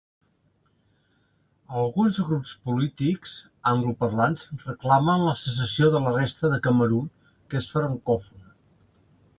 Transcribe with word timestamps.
Alguns 1.81 2.17
grups 2.29 2.53
polítics 2.69 3.35
angloparlants 3.73 4.49
reclamen 4.65 5.27
la 5.29 5.37
secessió 5.45 5.93
de 5.99 6.03
la 6.09 6.17
resta 6.19 6.53
de 6.55 6.61
Camerun, 6.69 7.15
que 7.51 7.61
és 7.65 7.71
francòfona. 7.77 8.57